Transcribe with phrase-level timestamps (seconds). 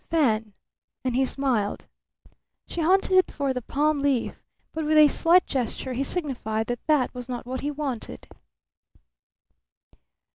[0.09, 0.53] "Fan!"
[1.03, 1.85] And he smiled.
[2.65, 4.41] She hunted for the palm leaf,
[4.73, 8.25] but with a slight gesture he signified that that was not what he wanted.